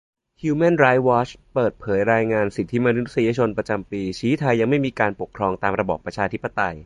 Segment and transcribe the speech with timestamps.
[0.43, 6.75] ฮิวแมนไรท์วอทช์เปิดเผยรายงานสิทธิมนุษยชนประจำปี ชี้ไทยยังไม่มีการปกครองตามระบอบประชาธิปไตย